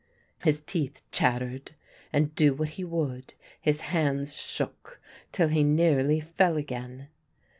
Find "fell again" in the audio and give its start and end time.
6.19-7.09